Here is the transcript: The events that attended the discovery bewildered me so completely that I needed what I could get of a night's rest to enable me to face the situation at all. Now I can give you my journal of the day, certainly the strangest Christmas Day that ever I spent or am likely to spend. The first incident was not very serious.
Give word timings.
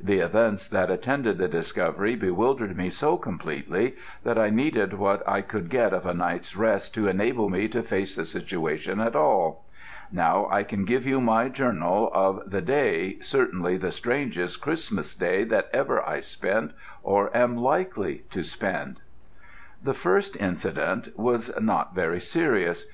The 0.00 0.20
events 0.20 0.68
that 0.68 0.90
attended 0.90 1.36
the 1.36 1.48
discovery 1.48 2.16
bewildered 2.16 2.74
me 2.78 2.88
so 2.88 3.18
completely 3.18 3.94
that 4.24 4.38
I 4.38 4.48
needed 4.48 4.94
what 4.94 5.22
I 5.28 5.42
could 5.42 5.68
get 5.68 5.92
of 5.92 6.06
a 6.06 6.14
night's 6.14 6.56
rest 6.56 6.94
to 6.94 7.08
enable 7.08 7.50
me 7.50 7.68
to 7.68 7.82
face 7.82 8.16
the 8.16 8.24
situation 8.24 9.00
at 9.00 9.14
all. 9.14 9.66
Now 10.10 10.48
I 10.50 10.62
can 10.62 10.86
give 10.86 11.04
you 11.04 11.20
my 11.20 11.50
journal 11.50 12.10
of 12.14 12.50
the 12.50 12.62
day, 12.62 13.18
certainly 13.20 13.76
the 13.76 13.92
strangest 13.92 14.62
Christmas 14.62 15.14
Day 15.14 15.44
that 15.44 15.68
ever 15.74 16.00
I 16.08 16.20
spent 16.20 16.72
or 17.02 17.30
am 17.36 17.58
likely 17.58 18.24
to 18.30 18.42
spend. 18.44 19.00
The 19.84 19.92
first 19.92 20.36
incident 20.36 21.18
was 21.18 21.50
not 21.60 21.94
very 21.94 22.22
serious. 22.22 22.86